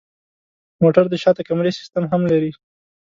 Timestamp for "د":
1.09-1.15